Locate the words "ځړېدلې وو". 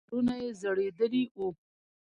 0.61-1.49